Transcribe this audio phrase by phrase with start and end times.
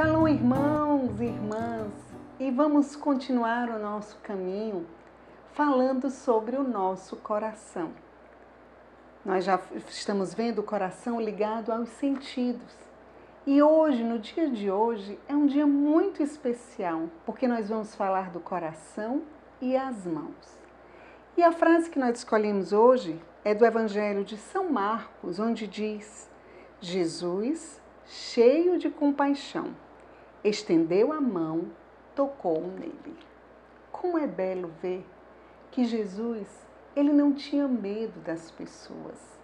[0.00, 1.92] Shalom, irmãos e irmãs,
[2.38, 4.86] e vamos continuar o nosso caminho
[5.52, 7.92] falando sobre o nosso coração.
[9.22, 9.60] Nós já
[9.90, 12.72] estamos vendo o coração ligado aos sentidos.
[13.46, 18.30] E hoje, no dia de hoje, é um dia muito especial, porque nós vamos falar
[18.30, 19.20] do coração
[19.60, 20.58] e as mãos.
[21.36, 26.26] E a frase que nós escolhemos hoje é do Evangelho de São Marcos, onde diz:
[26.80, 29.74] Jesus, cheio de compaixão,
[30.42, 31.66] estendeu a mão,
[32.14, 33.16] tocou nele.
[33.92, 35.04] Como é belo ver
[35.70, 36.48] que Jesus,
[36.96, 39.38] ele não tinha medo das pessoas.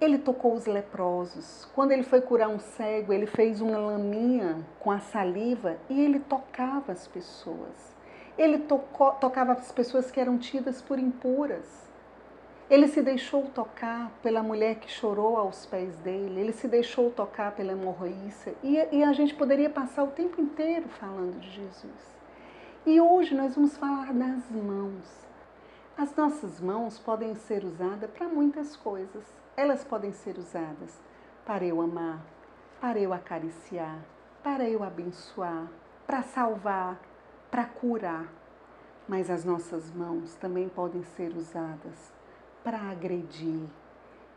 [0.00, 1.68] Ele tocou os leprosos.
[1.74, 6.18] Quando ele foi curar um cego, ele fez uma laminha com a saliva e ele
[6.18, 7.94] tocava as pessoas.
[8.36, 11.91] Ele tocou, tocava as pessoas que eram tidas por impuras.
[12.72, 17.52] Ele se deixou tocar pela mulher que chorou aos pés dele, ele se deixou tocar
[17.52, 22.16] pela hemorroíça, e, e a gente poderia passar o tempo inteiro falando de Jesus.
[22.86, 25.26] E hoje nós vamos falar das mãos.
[25.98, 29.22] As nossas mãos podem ser usadas para muitas coisas.
[29.54, 30.98] Elas podem ser usadas
[31.44, 32.24] para eu amar,
[32.80, 33.98] para eu acariciar,
[34.42, 35.70] para eu abençoar,
[36.06, 36.98] para salvar,
[37.50, 38.32] para curar.
[39.06, 42.21] Mas as nossas mãos também podem ser usadas
[42.62, 43.60] para agredir.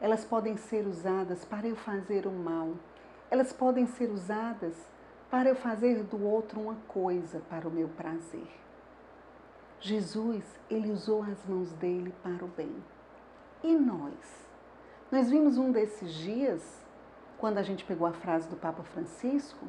[0.00, 2.72] Elas podem ser usadas para eu fazer o mal.
[3.30, 4.74] Elas podem ser usadas
[5.30, 8.48] para eu fazer do outro uma coisa para o meu prazer.
[9.80, 12.72] Jesus, ele usou as mãos dele para o bem.
[13.64, 14.48] E nós?
[15.10, 16.62] Nós vimos um desses dias,
[17.38, 19.66] quando a gente pegou a frase do Papa Francisco,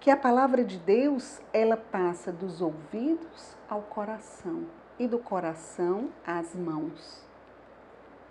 [0.00, 4.66] que a palavra de Deus, ela passa dos ouvidos ao coração
[4.98, 7.24] e do coração às mãos.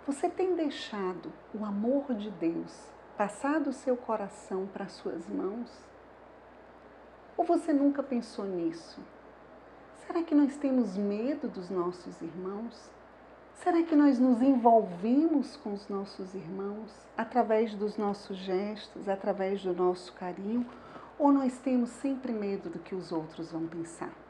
[0.06, 5.68] Você tem deixado o amor de Deus passar do seu coração para as suas mãos?
[7.36, 9.00] Ou você nunca pensou nisso?
[10.06, 12.88] Será que nós temos medo dos nossos irmãos?
[13.54, 19.74] Será que nós nos envolvemos com os nossos irmãos através dos nossos gestos, através do
[19.74, 20.64] nosso carinho?
[21.18, 24.25] Ou nós temos sempre medo do que os outros vão pensar?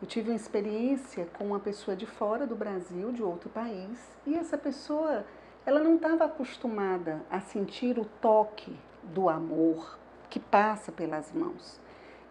[0.00, 4.36] Eu tive uma experiência com uma pessoa de fora do Brasil, de outro país, e
[4.36, 5.24] essa pessoa,
[5.66, 9.98] ela não estava acostumada a sentir o toque do amor
[10.30, 11.80] que passa pelas mãos.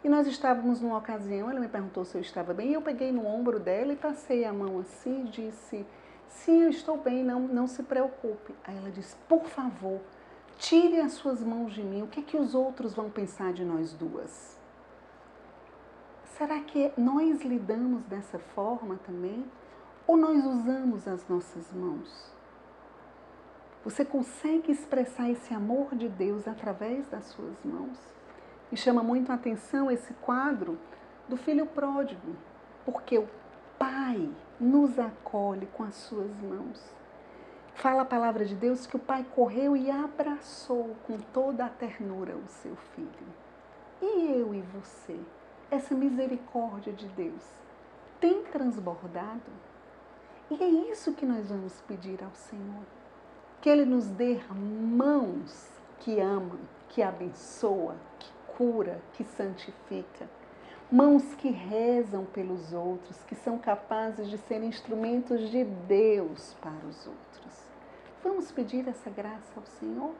[0.01, 3.11] E nós estávamos numa ocasião, ela me perguntou se eu estava bem, e eu peguei
[3.11, 5.85] no ombro dela e passei a mão assim e disse:
[6.29, 8.55] Sim, eu estou bem, não, não se preocupe.
[8.63, 9.99] Aí ela disse: Por favor,
[10.57, 13.65] tire as suas mãos de mim, o que, é que os outros vão pensar de
[13.65, 14.56] nós duas?
[16.37, 19.43] Será que nós lidamos dessa forma também?
[20.05, 22.31] Ou nós usamos as nossas mãos?
[23.83, 27.97] Você consegue expressar esse amor de Deus através das suas mãos?
[28.71, 30.77] Me chama muito a atenção esse quadro
[31.27, 32.35] do filho pródigo,
[32.85, 33.27] porque o
[33.79, 36.83] Pai nos acolhe com as suas mãos.
[37.73, 42.35] Fala a palavra de Deus que o pai correu e abraçou com toda a ternura
[42.35, 43.27] o seu filho.
[44.01, 45.19] E eu e você?
[45.69, 47.43] Essa misericórdia de Deus
[48.19, 49.51] tem transbordado?
[50.49, 52.85] E é isso que nós vamos pedir ao Senhor.
[53.61, 55.67] Que Ele nos dê mãos
[55.99, 60.29] que amam, que abençoa, que cura, que santifica.
[60.89, 67.05] Mãos que rezam pelos outros, que são capazes de ser instrumentos de Deus para os
[67.05, 67.67] outros.
[68.23, 70.13] Vamos pedir essa graça ao Senhor?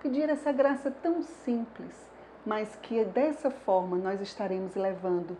[0.00, 2.08] Pedir essa graça tão simples
[2.48, 5.36] mas que dessa forma nós estaremos levando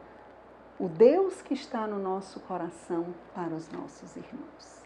[0.79, 4.85] o Deus que está no nosso coração para os nossos irmãos.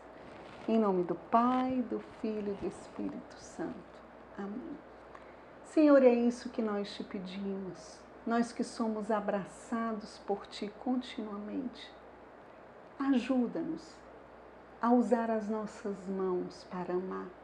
[0.69, 3.75] Em nome do Pai, do Filho e do Espírito Santo.
[4.38, 4.78] Amém.
[5.65, 11.93] Senhor, é isso que nós te pedimos, nós que somos abraçados por Ti continuamente.
[13.00, 13.97] Ajuda-nos
[14.81, 17.42] a usar as nossas mãos para amar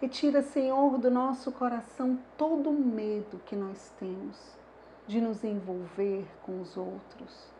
[0.00, 4.38] Retira, Senhor, do nosso coração todo o medo que nós temos
[5.08, 7.50] de nos envolver com os outros,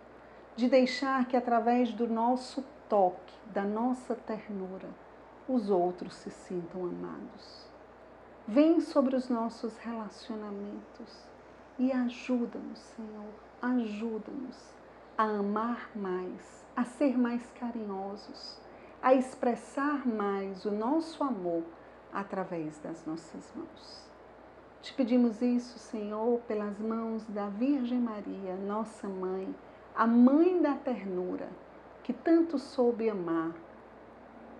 [0.54, 4.88] de deixar que através do nosso toque, da nossa ternura,
[5.48, 7.66] os outros se sintam amados.
[8.46, 11.26] Vem sobre os nossos relacionamentos
[11.76, 14.56] e ajuda-nos, Senhor, ajuda-nos
[15.16, 18.60] a amar mais, a ser mais carinhosos,
[19.02, 21.64] a expressar mais o nosso amor
[22.12, 24.08] através das nossas mãos.
[24.80, 29.54] Te pedimos isso, Senhor, pelas mãos da Virgem Maria, nossa mãe,
[29.94, 31.48] a mãe da ternura,
[32.02, 33.52] que tanto soube amar,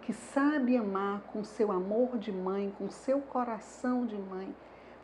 [0.03, 4.55] que sabe amar com seu amor de mãe, com seu coração de mãe,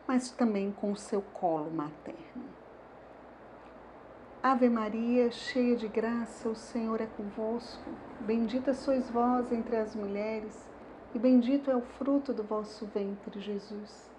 [0.06, 2.44] mas também com seu colo materno.
[4.42, 7.88] Ave Maria, cheia de graça, o Senhor é convosco.
[8.20, 10.68] Bendita sois vós entre as mulheres,
[11.14, 14.10] e bendito é o fruto do vosso ventre, Jesus.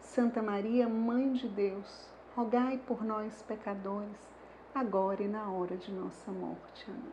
[0.00, 4.18] Santa Maria, Mãe de Deus, rogai por nós, pecadores,
[4.74, 6.84] agora e na hora de nossa morte.
[6.88, 7.12] Amém.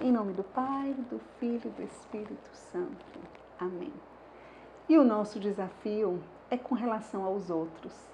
[0.00, 3.18] Em nome do Pai, do Filho e do Espírito Santo.
[3.58, 3.92] Amém.
[4.88, 8.10] E o nosso desafio é com relação aos outros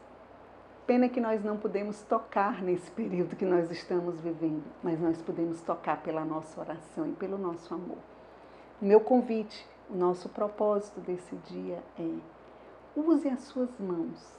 [0.87, 5.61] Pena que nós não podemos tocar nesse período que nós estamos vivendo, mas nós podemos
[5.61, 7.99] tocar pela nossa oração e pelo nosso amor.
[8.81, 12.19] Meu convite, o nosso propósito desse dia é:
[12.97, 14.39] use as suas mãos,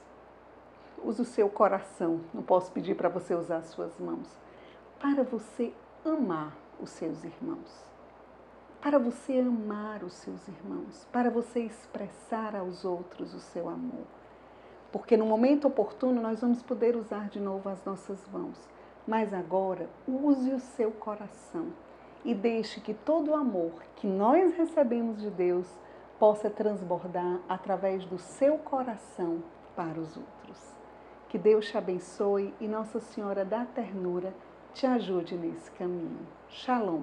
[1.02, 2.20] use o seu coração.
[2.32, 4.28] Não posso pedir para você usar as suas mãos,
[5.00, 5.72] para você
[6.04, 7.84] amar os seus irmãos,
[8.80, 14.06] para você amar os seus irmãos, para você expressar aos outros o seu amor.
[14.92, 18.56] Porque no momento oportuno nós vamos poder usar de novo as nossas mãos.
[19.06, 21.72] Mas agora, use o seu coração
[22.24, 25.66] e deixe que todo o amor que nós recebemos de Deus
[26.18, 29.42] possa transbordar através do seu coração
[29.76, 30.74] para os outros.
[31.28, 34.34] Que Deus te abençoe e Nossa Senhora da Ternura
[34.72, 36.26] te ajude nesse caminho.
[36.48, 37.02] Shalom.